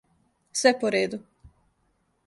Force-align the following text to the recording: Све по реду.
Све 0.61 0.73
по 0.83 0.91
реду. 0.95 1.21